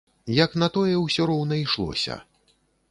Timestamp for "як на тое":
0.43-0.95